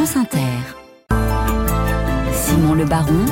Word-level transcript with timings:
France 0.00 0.16
Inter. 0.16 0.56
Simon 2.32 2.72
Le 2.72 2.86
Baron 2.86 3.26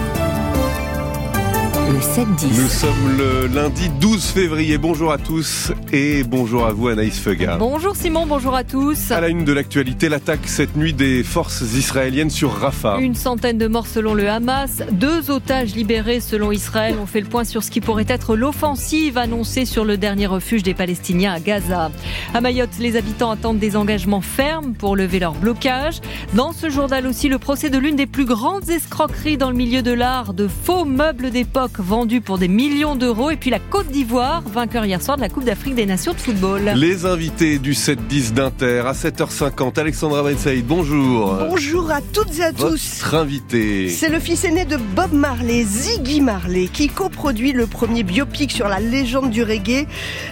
le 1.91 1.99
7-10. 2.01 2.61
Nous 2.61 2.69
sommes 2.69 3.17
le 3.17 3.47
lundi 3.47 3.89
12 4.01 4.23
février. 4.23 4.77
Bonjour 4.77 5.11
à 5.11 5.17
tous 5.17 5.73
et 5.91 6.23
bonjour 6.23 6.67
à 6.67 6.73
vous 6.73 6.89
Anaïs 6.89 7.19
Fega. 7.19 7.57
Bonjour 7.57 7.97
Simon, 7.97 8.27
bonjour 8.27 8.55
à 8.55 8.63
tous. 8.63 9.11
À 9.11 9.21
la 9.21 9.29
une 9.29 9.45
de 9.45 9.53
l'actualité, 9.53 10.11
l'attaque 10.11 10.47
cette 10.47 10.77
nuit 10.77 10.93
des 10.93 11.23
forces 11.23 11.63
israéliennes 11.63 12.29
sur 12.29 12.53
Rafah. 12.53 12.99
Une 13.01 13.15
centaine 13.15 13.57
de 13.57 13.67
morts 13.69 13.87
selon 13.87 14.13
le 14.13 14.29
Hamas, 14.29 14.83
deux 14.93 15.31
otages 15.31 15.75
libérés 15.75 16.21
selon 16.21 16.53
Israël. 16.53 16.97
On 17.01 17.07
fait 17.07 17.23
le 17.23 17.27
point 17.27 17.45
sur 17.45 17.63
ce 17.63 17.71
qui 17.71 17.81
pourrait 17.81 18.07
être 18.09 18.37
l'offensive 18.37 19.17
annoncée 19.17 19.65
sur 19.65 19.87
le 19.87 19.97
dernier 19.97 20.27
refuge 20.27 20.63
des 20.63 20.75
Palestiniens 20.75 21.33
à 21.33 21.41
Gaza. 21.41 21.91
À 22.35 22.41
Mayotte, 22.43 22.79
les 22.81 22.97
habitants 22.97 23.31
attendent 23.31 23.59
des 23.59 23.77
engagements 23.77 24.21
fermes 24.21 24.75
pour 24.75 24.95
lever 24.95 25.21
leur 25.21 25.33
blocage. 25.33 26.01
Dans 26.35 26.53
ce 26.53 26.69
journal 26.69 27.07
aussi, 27.07 27.29
le 27.29 27.39
procès 27.39 27.71
de 27.71 27.79
l'une 27.79 27.97
des 27.97 28.07
plus 28.07 28.27
grandes 28.27 28.69
escroqueries 28.69 29.39
dans 29.39 29.51
le 29.51 29.57
milieu 29.57 29.81
de 29.81 29.93
l'art, 29.93 30.35
de 30.35 30.49
faux 30.49 30.85
meubles 30.85 31.31
d'époque 31.31 31.78
vendu 31.81 32.21
pour 32.21 32.39
des 32.39 32.49
millions 32.49 32.97
d'euros. 32.97 33.31
Et 33.31 33.37
puis 33.37 33.51
la 33.51 33.59
Côte 33.59 33.89
d'Ivoire, 33.89 34.43
vainqueur 34.43 34.85
hier 34.85 35.03
soir 35.03 35.17
de 35.17 35.23
la 35.23 35.29
Coupe 35.29 35.45
d'Afrique 35.45 35.75
des 35.75 35.87
Nations 35.87 36.13
de 36.13 36.19
football. 36.19 36.73
Les 36.77 37.07
invités 37.07 37.59
du 37.59 37.73
7-10 37.73 38.33
d'Inter 38.33 38.83
à 38.87 38.93
7h50. 38.93 39.79
Alexandra 39.79 40.23
Ben 40.23 40.37
Saïd, 40.37 40.67
bonjour. 40.67 41.37
Bonjour 41.49 41.91
à 41.91 42.01
toutes 42.01 42.39
et 42.39 42.45
à 42.45 42.53
tous. 42.53 43.01
Votre 43.01 43.15
invité. 43.15 43.89
C'est 43.89 44.09
le 44.09 44.21
fils 44.21 44.45
aîné 44.45 44.65
de 44.65 44.77
Bob 44.77 45.13
Marley, 45.13 45.65
Ziggy 45.65 46.21
Marley, 46.21 46.69
qui 46.73 46.89
coproduit 46.89 47.53
le 47.53 47.67
premier 47.67 48.03
biopic 48.03 48.53
sur 48.53 48.69
la 48.69 48.81
légende 48.81 49.31
du 49.31 49.43
reggae. 49.43 49.87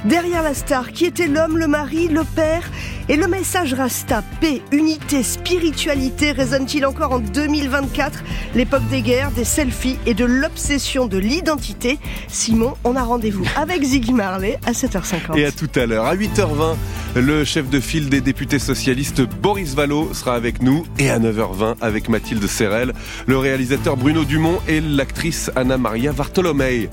Derrière 0.04 0.42
la 0.42 0.54
star, 0.54 0.92
qui 0.92 1.06
était 1.06 1.28
l'homme, 1.28 1.58
le 1.58 1.66
mari, 1.66 2.08
le 2.08 2.24
père 2.24 2.62
et 3.08 3.16
le 3.16 3.28
message 3.28 3.74
Rasta, 3.74 4.22
paix, 4.40 4.62
unité, 4.72 5.22
spiritualité 5.22 6.32
résonne-t-il 6.32 6.84
encore 6.86 7.12
en 7.12 7.18
2024 7.18 8.24
L'époque 8.54 8.86
des 8.88 9.02
guerres, 9.02 9.30
des 9.30 9.44
selfies 9.44 9.98
et 10.06 10.14
de 10.14 10.24
l'obsession 10.24 11.06
de 11.06 11.18
l'identité. 11.18 11.98
Simon, 12.28 12.74
on 12.84 12.96
a 12.96 13.02
rendez-vous 13.02 13.44
avec 13.56 13.82
Ziggy 13.82 14.12
Marley 14.12 14.58
à 14.66 14.72
7h50. 14.72 15.38
Et 15.38 15.44
à 15.44 15.52
tout 15.52 15.70
à 15.76 15.86
l'heure. 15.86 16.06
À 16.06 16.16
8h20, 16.16 16.76
le 17.16 17.44
chef 17.44 17.70
de 17.70 17.80
file 17.80 18.08
des 18.08 18.20
députés 18.20 18.58
socialistes 18.58 19.22
Boris 19.22 19.74
Vallot 19.74 20.12
sera 20.12 20.34
avec 20.34 20.62
nous. 20.62 20.84
Et 20.98 21.10
à 21.10 21.18
9h20 21.18 21.76
avec 21.80 22.08
Mathilde 22.08 22.46
Serrel, 22.46 22.92
le 23.26 23.38
réalisateur 23.38 23.96
Bruno 23.96 24.24
Dumont 24.24 24.58
et 24.66 24.80
l'actrice 24.80 25.50
Anna 25.54 25.78
Maria 25.78 26.12
Vartolomei. 26.12 26.88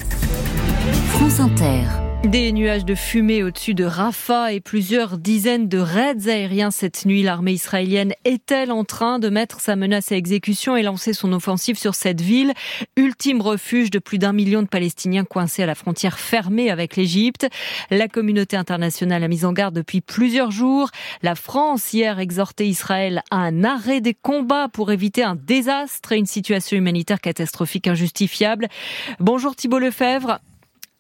France 1.14 1.40
Inter. 1.40 2.03
Des 2.24 2.54
nuages 2.54 2.86
de 2.86 2.96
fumée 2.96 3.44
au-dessus 3.44 3.74
de 3.74 3.84
Rafah 3.84 4.54
et 4.54 4.62
plusieurs 4.62 5.18
dizaines 5.18 5.68
de 5.68 5.78
raids 5.78 6.30
aériens 6.30 6.72
cette 6.72 7.06
nuit. 7.06 7.22
L'armée 7.22 7.52
israélienne 7.52 8.14
est-elle 8.24 8.72
en 8.72 8.86
train 8.86 9.20
de 9.20 9.28
mettre 9.28 9.60
sa 9.60 9.76
menace 9.76 10.14
à 10.14 10.16
exécution 10.16 10.78
et 10.78 10.84
lancer 10.84 11.12
son 11.12 11.34
offensive 11.34 11.78
sur 11.78 11.96
cette 11.96 12.22
ville, 12.22 12.54
ultime 12.96 13.42
refuge 13.42 13.92
de 13.92 14.00
plus 14.00 14.20
d'un 14.20 14.32
million 14.32 14.62
de 14.62 14.68
Palestiniens 14.68 15.26
coincés 15.26 15.64
à 15.64 15.66
la 15.66 15.76
frontière 15.76 16.18
fermée 16.18 16.72
avec 16.72 16.96
l'Égypte 16.96 17.46
La 17.92 18.08
communauté 18.08 18.56
internationale 18.56 19.26
a 19.26 19.28
mis 19.28 19.44
en 19.44 19.52
garde 19.52 19.76
depuis 19.76 20.00
plusieurs 20.00 20.50
jours. 20.50 20.92
La 21.24 21.36
France 21.36 21.92
hier 21.92 22.20
exhortait 22.20 22.68
Israël 22.68 23.22
à 23.32 23.36
un 23.36 23.66
arrêt 23.66 24.00
des 24.00 24.14
combats 24.14 24.70
pour 24.70 24.94
éviter 24.94 25.24
un 25.24 25.36
désastre 25.36 26.14
et 26.14 26.18
une 26.18 26.26
situation 26.26 26.78
humanitaire 26.78 27.20
catastrophique 27.20 27.88
injustifiable. 27.88 28.70
Bonjour 29.20 29.58
Thibault 29.58 29.80
Lefebvre. 29.80 30.40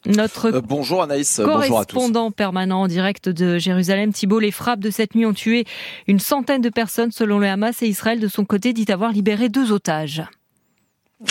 Notre 0.05 0.53
euh, 0.53 0.61
bonjour 0.61 1.01
Anaïs, 1.01 1.41
correspondant 1.43 2.31
permanent 2.31 2.81
en 2.81 2.87
direct 2.87 3.29
de 3.29 3.57
Jérusalem, 3.57 4.11
Thibault, 4.11 4.39
les 4.39 4.51
frappes 4.51 4.81
de 4.81 4.89
cette 4.89 5.15
nuit 5.15 5.25
ont 5.25 5.33
tué 5.33 5.65
une 6.07 6.19
centaine 6.19 6.61
de 6.61 6.69
personnes 6.69 7.11
selon 7.11 7.39
le 7.39 7.47
Hamas 7.47 7.81
et 7.81 7.87
Israël 7.87 8.19
de 8.19 8.27
son 8.27 8.43
côté 8.43 8.73
dit 8.73 8.91
avoir 8.91 9.11
libéré 9.11 9.47
deux 9.47 9.71
otages. 9.71 10.23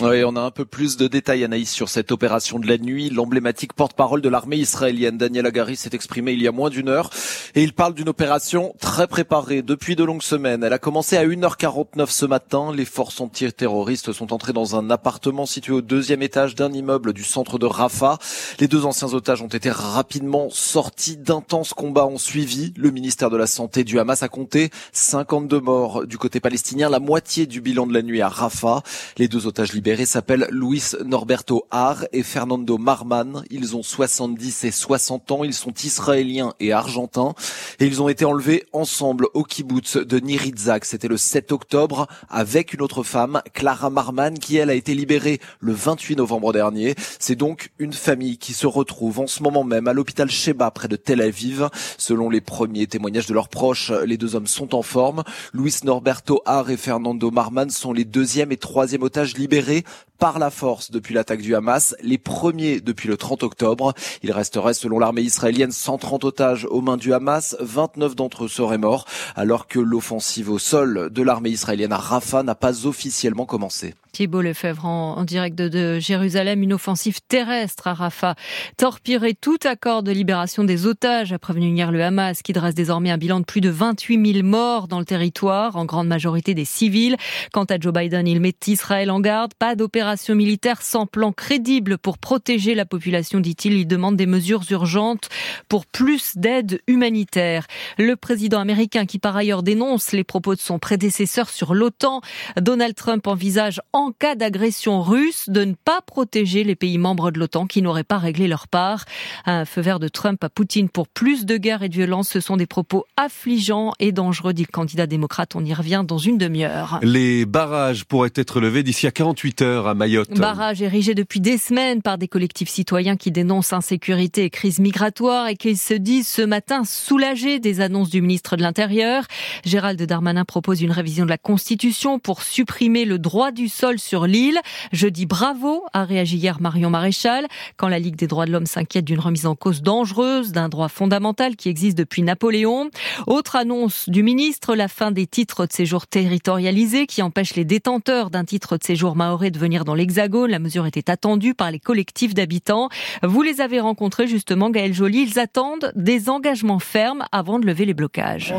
Oui, 0.00 0.24
on 0.24 0.34
a 0.36 0.40
un 0.40 0.50
peu 0.50 0.64
plus 0.64 0.96
de 0.96 1.06
détails, 1.06 1.44
Anaïs, 1.44 1.70
sur 1.70 1.88
cette 1.88 2.10
opération 2.10 2.58
de 2.58 2.66
la 2.66 2.78
nuit. 2.78 3.10
L'emblématique 3.10 3.74
porte-parole 3.74 4.22
de 4.22 4.28
l'armée 4.28 4.56
israélienne, 4.56 5.18
Daniel 5.18 5.46
Agari, 5.46 5.77
s'est 5.77 5.90
exprimé 5.92 6.33
il 6.33 6.42
y 6.42 6.48
a 6.48 6.52
moins 6.52 6.70
d'une 6.70 6.89
heure. 6.89 7.11
Et 7.55 7.62
il 7.62 7.74
parle 7.74 7.94
d'une 7.94 8.08
opération 8.08 8.74
très 8.80 9.06
préparée 9.06 9.62
depuis 9.62 9.94
de 9.94 10.02
longues 10.02 10.22
semaines. 10.22 10.64
Elle 10.64 10.72
a 10.72 10.78
commencé 10.78 11.17
à 11.17 11.24
1h49 11.24 12.08
ce 12.08 12.27
matin. 12.27 12.72
Les 12.74 12.86
forces 12.86 13.20
anti-terroristes 13.20 14.12
sont 14.12 14.33
entrées 14.33 14.55
dans 14.55 14.77
un 14.77 14.90
appartement 14.90 15.44
situé 15.44 15.74
au 15.74 15.83
deuxième 15.83 16.22
étage 16.22 16.55
d'un 16.55 16.72
immeuble 16.72 17.12
du 17.12 17.22
centre 17.22 17.58
de 17.58 17.67
Rafah. 17.67 18.18
Les 18.58 18.68
deux 18.68 18.86
anciens 18.86 19.12
otages 19.12 19.42
ont 19.42 19.48
été 19.48 19.70
rapidement 19.70 20.48
sortis. 20.50 21.18
D'intenses 21.18 21.74
combats 21.74 22.06
ont 22.06 22.18
suivi. 22.18 22.72
Le 22.77 22.90
ministère 22.90 23.30
de 23.30 23.36
la 23.36 23.46
Santé 23.46 23.84
du 23.84 23.98
Hamas 24.00 24.22
a 24.22 24.28
compté 24.28 24.70
52 24.92 25.61
morts 25.61 26.06
du 26.06 26.17
côté 26.17 26.40
palestinien, 26.40 26.88
la 26.88 26.98
moitié 26.98 27.46
du 27.46 27.61
bilan 27.61 27.86
de 27.86 27.92
la 27.92 28.02
nuit 28.02 28.22
à 28.22 28.28
Rafah. 28.28 28.83
Les 29.18 29.28
deux 29.28 29.46
otages 29.46 29.74
libérés 29.82 30.06
s'appellent 30.06 30.46
Luis 30.52 30.92
Norberto 31.04 31.66
Har 31.72 32.04
et 32.12 32.22
Fernando 32.22 32.78
Marman. 32.78 33.42
Ils 33.50 33.74
ont 33.74 33.82
70 33.82 34.62
et 34.62 34.70
60 34.70 35.32
ans. 35.32 35.42
Ils 35.42 35.52
sont 35.52 35.74
israéliens 35.82 36.54
et 36.60 36.70
argentins. 36.70 37.34
Et 37.80 37.86
ils 37.86 38.00
ont 38.00 38.08
été 38.08 38.24
enlevés 38.24 38.62
ensemble 38.72 39.26
au 39.34 39.42
kibbutz 39.42 39.96
de 39.96 40.20
Nirizak. 40.20 40.84
C'était 40.84 41.08
le 41.08 41.16
7 41.16 41.50
octobre 41.50 42.06
avec 42.28 42.74
une 42.74 42.80
autre 42.80 43.02
femme, 43.02 43.42
Clara 43.54 43.90
Marman, 43.90 44.38
qui 44.38 44.56
elle 44.56 44.70
a 44.70 44.74
été 44.74 44.94
libérée 44.94 45.40
le 45.58 45.72
28 45.72 46.14
novembre 46.14 46.52
dernier. 46.52 46.94
C'est 47.18 47.34
donc 47.34 47.72
une 47.80 47.92
famille 47.92 48.38
qui 48.38 48.52
se 48.52 48.68
retrouve 48.68 49.18
en 49.18 49.26
ce 49.26 49.42
moment 49.42 49.64
même 49.64 49.88
à 49.88 49.92
l'hôpital 49.94 50.30
Sheba 50.30 50.70
près 50.70 50.86
de 50.86 50.94
Tel 50.94 51.20
Aviv. 51.20 51.68
Selon 51.98 52.30
les 52.30 52.40
premiers 52.40 52.86
témoignages 52.86 53.26
de 53.26 53.34
leurs 53.34 53.48
proches, 53.48 53.90
les 54.06 54.16
deux 54.16 54.36
hommes 54.36 54.46
sont 54.46 54.76
en 54.76 54.82
forme. 54.82 55.24
Luis 55.52 55.74
Norberto 55.82 56.40
Har 56.46 56.70
et 56.70 56.76
Fernando 56.76 57.32
Marman 57.32 57.68
sont 57.68 57.92
les 57.92 58.04
deuxième 58.04 58.52
et 58.52 58.56
troisième 58.56 59.02
otages 59.02 59.36
libérés 59.36 59.71
par 60.18 60.38
la 60.38 60.50
force 60.50 60.90
depuis 60.90 61.14
l'attaque 61.14 61.42
du 61.42 61.55
Hamas, 61.55 61.96
les 62.02 62.18
premiers 62.18 62.80
depuis 62.80 63.08
le 63.08 63.16
30 63.16 63.42
octobre. 63.42 63.92
Il 64.22 64.30
resterait 64.30 64.74
selon 64.74 64.98
l'armée 64.98 65.22
israélienne 65.22 65.72
130 65.72 66.24
otages 66.24 66.66
aux 66.70 66.80
mains 66.80 66.96
du 66.96 67.12
Hamas, 67.12 67.56
29 67.60 68.14
d'entre 68.14 68.44
eux 68.44 68.48
seraient 68.48 68.78
morts, 68.78 69.06
alors 69.34 69.66
que 69.66 69.80
l'offensive 69.80 70.50
au 70.50 70.58
sol 70.58 71.11
de 71.11 71.22
l'armée 71.22 71.50
israélienne 71.50 71.92
à 71.92 71.98
Rafah 71.98 72.42
n'a 72.42 72.55
pas 72.55 72.86
officiellement 72.86 73.46
commencé. 73.46 73.94
Thibault 74.12 74.42
Lefebvre 74.42 74.84
en, 74.84 75.24
direct 75.24 75.56
de, 75.56 75.98
Jérusalem, 75.98 76.62
une 76.62 76.74
offensive 76.74 77.20
terrestre 77.27 77.86
à 77.86 77.95
Rafah. 77.95 78.34
Torpirer 78.77 79.34
tout 79.34 79.58
accord 79.64 80.02
de 80.02 80.12
libération 80.12 80.64
des 80.64 80.86
otages, 80.86 81.33
a 81.33 81.39
prévenu 81.39 81.74
hier 81.74 81.90
le 81.90 82.02
Hamas, 82.05 82.42
qui 82.42 82.52
dresse 82.52 82.74
désormais 82.74 83.11
un 83.11 83.17
bilan 83.17 83.40
de 83.40 83.46
plus 83.46 83.62
de 83.62 83.70
28 83.70 84.34
000 84.34 84.46
morts 84.46 84.86
dans 84.86 84.98
le 84.98 85.06
territoire, 85.06 85.77
en 85.77 85.86
grande 85.86 86.08
majorité 86.08 86.52
des 86.52 86.67
civils. 86.67 87.17
Quant 87.55 87.64
à 87.64 87.80
Joe 87.80 87.95
Biden, 87.95 88.28
il 88.28 88.40
met 88.40 88.55
Israël 88.67 89.11
en 89.11 89.20
garde. 89.20 89.55
Pas 89.55 89.77
d'opération 89.77 90.34
militaire 90.34 90.83
sans 90.83 91.06
plan 91.06 91.33
crédible 91.33 91.96
pour 91.96 92.18
protéger 92.18 92.74
la 92.74 92.84
population, 92.84 93.40
dit-il. 93.40 93.73
Il 93.73 93.86
demande 93.86 94.17
des 94.17 94.27
mesures 94.27 94.64
urgentes 94.70 95.30
pour 95.68 95.86
plus 95.86 96.36
d'aide 96.36 96.83
humanitaire. 96.86 97.67
Le 97.96 98.17
président 98.17 98.61
américain, 98.61 99.06
qui 99.06 99.18
par 99.18 99.36
ailleurs 99.36 99.62
dénonce 99.62 100.12
les 100.12 100.24
propos 100.24 100.55
de 100.55 100.61
son 100.61 100.79
prédécesseur 100.79 101.48
sur 101.48 101.73
l'OTAN, 101.73 102.20
Donald 102.61 102.94
Trump 102.94 103.27
envisage 103.27 103.80
en 103.94 104.02
en 104.02 104.11
cas 104.11 104.35
d'agression 104.35 105.01
russe 105.01 105.48
de 105.48 105.64
ne 105.64 105.74
pas 105.74 106.01
protéger 106.01 106.64
les 106.64 106.74
pays 106.74 106.98
membres 106.98 107.30
de 107.30 107.39
l'OTAN 107.39 107.67
qui 107.67 107.83
n'auraient 107.83 108.02
pas 108.02 108.18
réglé 108.18 108.48
leur 108.48 108.67
part. 108.67 109.05
Un 109.46 109.64
feu 109.64 109.80
vert 109.80 110.01
de 110.01 110.08
Trump 110.08 110.42
à 110.42 110.48
Poutine 110.48 110.89
pour 110.89 111.07
plus 111.07 111.46
de 111.46 111.57
guerre 111.57 111.85
et 111.85 111.89
de 111.89 111.95
violence, 111.95 112.29
ce 112.29 112.41
sont 112.41 112.57
des 112.57 112.67
propos 112.67 113.05
affligeants 113.17 113.92
et 114.01 114.11
dangereux, 114.11 114.55
dit 114.55 114.62
le 114.62 114.73
candidat 114.73 115.07
démocrate. 115.07 115.55
On 115.55 115.64
y 115.64 115.73
revient 115.73 116.05
dans 116.07 116.18
une 116.18 116.36
demi-heure. 116.36 116.98
Les 117.02 117.46
barrages 117.46 118.05
pourraient 118.05 118.33
être 118.35 118.61
levés 118.61 118.83
d'ici 118.83 119.07
à 119.07 119.12
48 119.12 119.62
heures 119.62 119.86
à 119.86 119.95
Mayotte. 119.95 120.33
Barrages 120.33 120.83
érigés 120.83 121.14
depuis 121.14 121.41
des 121.41 121.58
semaines 121.58 122.02
par 122.02 122.18
des 122.18 122.27
collectifs 122.27 122.68
citoyens 122.68 123.17
qui 123.17 123.30
dénoncent 123.30 123.73
insécurité 123.73 124.45
et 124.45 124.51
crise 124.51 124.80
migratoire 124.80 125.46
et 125.46 125.57
qui 125.57 125.77
se 125.77 125.95
disent 125.95 126.29
ce 126.29 126.42
matin 126.42 126.83
soulagés 126.85 127.61
des 127.61 127.80
annonces 127.80 128.11
du 128.11 128.20
ministre 128.20 128.56
de 128.56 128.62
l'Intérieur. 128.62 129.25
Gérald 129.64 130.02
Darmanin 130.02 130.44
propose 130.44 130.82
une 130.82 130.91
révision 130.91 131.25
de 131.25 131.31
la 131.31 131.38
Constitution 131.38 132.19
pour 132.19 132.43
supprimer 132.43 133.05
le 133.05 133.19
droit 133.19 133.53
du 133.53 133.69
sol 133.69 133.92
sur 133.99 134.27
l'île. 134.27 134.59
Je 134.93 135.09
dis 135.09 135.27
bravo, 135.27 135.85
a 135.93 136.05
réagi 136.05 136.37
hier 136.37 136.61
Marion 136.61 136.91
Maréchal, 136.91 137.47
quand 137.77 137.89
la 137.89 137.99
Ligue 137.99 138.17
des 138.17 138.27
droits 138.27 138.47
de 138.47 138.53
l'homme 138.53 138.67
s'inquiète 138.67 139.05
d'une 139.05 139.21
remise 139.21 139.47
en 139.47 139.55
cause 139.55 139.83
dangereuse 139.83 140.53
d'un 140.53 140.69
droit 140.69 140.89
fondamental 140.89 141.56
qui 141.56 141.69
existe 141.69 141.97
depuis 141.97 142.23
Napoléon. 142.23 142.91
Autre 143.27 143.56
annonce 143.56 144.09
du 144.09 144.23
ministre, 144.23 144.75
la 144.75 144.89
fin 144.89 145.11
des 145.11 145.27
titres 145.27 145.67
de 145.67 145.73
séjour 145.73 146.06
territorialisés 146.06 147.06
qui 147.06 147.23
empêchent 147.23 147.55
les 147.55 147.65
détenteurs 147.65 148.31
d'un 148.31 148.44
titre 148.44 148.77
de 148.77 148.85
séjour 148.85 149.17
maoré 149.17 149.50
de 149.50 149.59
venir 149.59 149.85
dans 149.85 149.95
l'Hexagone. 149.95 150.50
La 150.50 150.59
mesure 150.59 150.87
était 150.87 151.11
attendue 151.11 151.55
par 151.55 151.71
les 151.71 151.81
collectifs 151.81 152.35
d'habitants. 152.35 152.88
Vous 153.23 153.43
les 153.43 153.61
avez 153.61 153.81
rencontrés 153.81 154.27
justement, 154.27 154.71
Gaël 154.71 154.93
Joly. 154.93 155.23
Ils 155.23 155.38
attendent 155.38 155.93
des 155.95 156.29
engagements 156.29 156.79
fermes 156.79 157.25
avant 157.33 157.59
de 157.59 157.67
lever 157.67 157.85
les 157.85 157.95
blocages. 157.95 158.55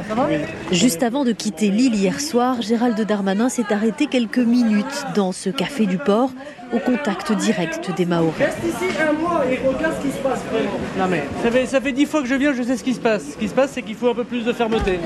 Juste 0.72 1.04
avant 1.04 1.24
de 1.24 1.32
quitter 1.32 1.70
l'île 1.70 1.96
hier 1.96 2.20
soir, 2.22 2.62
Gérald 2.62 3.00
Darmanin 3.02 3.50
s'est 3.50 3.72
arrêté 3.72 4.08
quelques 4.08 4.38
minutes 4.38 5.06
dans 5.16 5.23
ce 5.32 5.50
café 5.50 5.86
du 5.86 5.98
port 5.98 6.32
au 6.74 6.80
contact 6.80 7.32
direct 7.34 7.92
des 7.96 8.06
Maoris. 8.06 8.34
Reste 8.38 8.58
ici 8.64 8.86
un 9.00 9.14
mois 9.14 9.44
et 9.50 9.60
regarde 9.66 9.96
ce 10.00 10.08
qui 10.08 10.12
se 10.12 10.18
passe 10.18 10.42
vraiment. 10.52 10.80
Non 10.98 11.08
mais 11.10 11.24
ça 11.44 11.52
fait, 11.52 11.66
ça 11.66 11.82
fait 11.82 11.92
dix 11.92 12.06
fois 12.06 12.22
que 12.22 12.28
je 12.28 12.36
viens, 12.36 12.54
je 12.54 12.64
sais 12.64 12.78
ce 12.78 12.84
qui 12.84 12.94
se 12.94 13.00
passe. 13.00 13.32
Ce 13.34 13.38
qui 13.38 13.48
se 13.48 13.54
passe, 13.54 13.72
c'est 13.72 13.82
qu'il 13.82 13.96
faut 13.96 14.10
un 14.10 14.16
peu 14.16 14.24
plus 14.24 14.44
de 14.44 14.54
fermeté. 14.54 15.00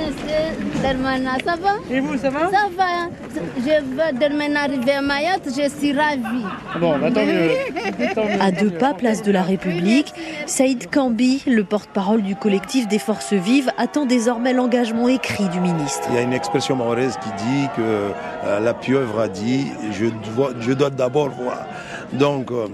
Ça 0.81 1.55
va? 1.55 1.75
Et 1.91 1.99
vous, 1.99 2.17
ça 2.17 2.29
va? 2.29 2.49
Ça 2.49 2.67
va. 2.75 3.09
Je 3.57 3.81
veux 3.81 4.19
demain 4.19 4.55
arriver 4.55 4.93
à 4.93 5.01
Mayotte, 5.01 5.45
je 5.45 5.69
suis 5.69 5.93
ravie. 5.93 6.45
Bon, 6.79 6.97
bah, 6.97 7.11
tant 7.11 7.25
mieux. 7.25 7.51
Tant 8.15 8.25
mieux. 8.25 8.41
À 8.41 8.51
deux 8.51 8.69
pas, 8.69 8.93
place 8.93 9.21
de 9.23 9.31
la 9.31 9.43
République, 9.43 10.13
Saïd 10.45 10.89
Kambi, 10.89 11.43
le 11.47 11.63
porte-parole 11.63 12.21
du 12.21 12.35
collectif 12.35 12.87
des 12.87 12.99
forces 12.99 13.33
vives, 13.33 13.71
attend 13.77 14.05
désormais 14.05 14.53
l'engagement 14.53 15.07
écrit 15.07 15.49
du 15.49 15.59
ministre. 15.59 16.07
Il 16.09 16.15
y 16.15 16.19
a 16.19 16.21
une 16.21 16.33
expression 16.33 16.75
mahoraise 16.75 17.17
qui 17.21 17.29
dit 17.43 17.67
que 17.75 17.81
euh, 17.81 18.59
la 18.59 18.73
pieuvre 18.73 19.19
a 19.19 19.27
dit 19.27 19.67
je 19.91 20.05
dois, 20.35 20.51
je 20.59 20.73
dois 20.73 20.89
d'abord 20.89 21.29
voir. 21.29 21.56
Donc, 22.13 22.51
euh, 22.51 22.67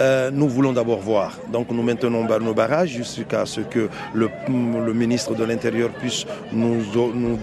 euh, 0.00 0.30
nous 0.32 0.48
voulons 0.48 0.72
d'abord 0.72 1.00
voir. 1.00 1.38
Donc, 1.52 1.70
nous 1.70 1.82
maintenons 1.82 2.24
nos 2.24 2.54
barrages 2.54 2.90
jusqu'à 2.90 3.46
ce 3.46 3.60
que 3.60 3.88
le, 4.14 4.30
le 4.48 4.92
ministre 4.92 5.34
de 5.34 5.44
l'Intérieur 5.44 5.90
puisse 5.90 6.24
nous 6.52 6.82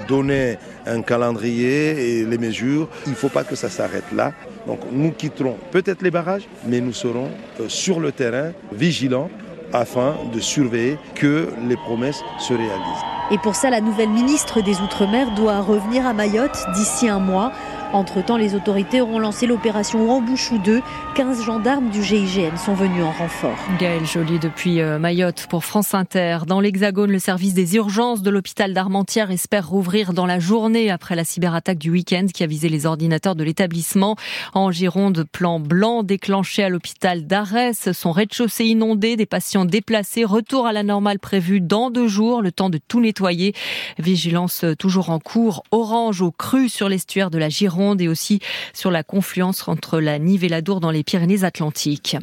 donner 0.08 0.58
un 0.86 1.02
calendrier 1.02 2.20
et 2.20 2.26
les 2.26 2.38
mesures. 2.38 2.88
Il 3.06 3.12
ne 3.12 3.16
faut 3.16 3.30
pas 3.30 3.44
que 3.44 3.56
ça 3.56 3.70
s'arrête 3.70 4.12
là. 4.14 4.34
Donc, 4.68 4.80
nous 4.92 5.12
quitterons 5.12 5.58
peut-être 5.72 6.02
les 6.02 6.12
barrages, 6.12 6.48
mais 6.66 6.80
nous 6.80 6.94
serons 6.94 7.30
euh, 7.60 7.68
sur 7.68 8.00
le 8.00 8.12
terrain, 8.12 8.52
vigilants, 8.72 9.30
afin 9.74 10.16
de 10.34 10.40
surveiller 10.40 10.98
que 11.16 11.50
les 11.68 11.76
promesses 11.76 12.22
se 12.40 12.54
réalisent. 12.54 13.04
Et 13.32 13.38
pour 13.40 13.56
ça, 13.56 13.70
la 13.70 13.82
nouvelle 13.82 14.10
ministre 14.10 14.62
des 14.62 14.80
Outre-mer 14.82 15.32
doit 15.32 15.62
revenir 15.62 16.06
à 16.06 16.14
Mayotte 16.14 16.66
d'ici 16.76 17.08
un 17.08 17.20
mois. 17.20 17.52
Entre-temps, 17.94 18.38
les 18.38 18.56
autorités 18.56 19.02
auront 19.02 19.20
lancé 19.20 19.46
l'opération 19.46 20.08
Rambouchou 20.08 20.58
2. 20.58 20.82
15 21.14 21.46
gendarmes 21.46 21.92
du 21.92 22.02
GIGN 22.02 22.58
sont 22.58 22.74
venus 22.74 23.04
en 23.04 23.12
renfort. 23.12 23.56
Gaël 23.80 24.04
Joly 24.04 24.40
depuis 24.40 24.82
euh, 24.82 24.98
Mayotte 24.98 25.46
pour 25.48 25.64
France 25.64 25.94
Inter. 25.94 26.40
Dans 26.48 26.60
l'Hexagone, 26.60 27.12
le 27.12 27.20
service 27.20 27.54
des 27.54 27.76
urgences 27.76 28.24
de 28.24 28.32
l'hôpital 28.32 28.74
d'Armentières 28.74 29.30
espère 29.30 29.70
rouvrir 29.70 30.14
dans 30.14 30.26
la 30.26 30.40
journée 30.40 30.90
après 30.90 31.16
la 31.16 31.24
cyberattaque 31.24 31.78
du 31.78 31.92
week-end 31.92 32.26
qui 32.34 32.42
a 32.42 32.48
visé 32.48 32.68
les 32.68 32.88
ordinateurs 32.88 33.36
de 33.36 33.44
l'établissement. 33.44 34.16
En 34.56 34.72
Gironde, 34.72 35.24
plan 35.32 35.60
blanc 35.60 36.02
déclenché 36.02 36.64
à 36.64 36.70
l'hôpital 36.70 37.28
d'Arès. 37.28 37.92
Son 37.92 38.12
rez-de-chaussée 38.12 38.66
inondé, 38.66 39.18
des 39.18 39.28
patients 39.28 39.66
déplacés. 39.66 40.26
Retour 40.26 40.66
à 40.66 40.74
la 40.74 40.82
normale 40.82 41.20
prévue 41.20 41.62
dans 41.62 41.92
deux 41.92 42.08
jours, 42.08 42.42
le 42.42 42.52
temps 42.52 42.72
de 42.72 42.80
tout 42.80 43.02
nettoyer. 43.02 43.54
Vigilance 44.00 44.66
toujours 44.80 45.12
en 45.12 45.20
cours. 45.20 45.62
Orange 45.70 46.24
au 46.24 46.32
cru 46.32 46.70
sur 46.70 46.90
l'estuaire 46.90 47.30
de 47.30 47.38
la 47.38 47.50
Gironde 47.50 47.83
et 48.00 48.08
aussi 48.08 48.40
sur 48.74 48.92
la 48.92 49.04
confluence 49.04 49.68
entre 49.68 50.00
la 50.00 50.20
Nive 50.20 50.44
et 50.44 50.50
la 50.50 50.62
Dour 50.62 50.80
dans 50.80 50.92
les 50.92 51.04
Pyrénées-Atlantiques. 51.04 52.18